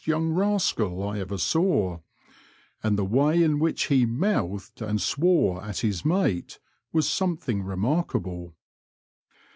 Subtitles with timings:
[0.03, 1.99] young rascal I ever saw,
[2.81, 6.57] and the way in which he mouthed" and swore at his mate
[6.91, 8.55] was something remarkable.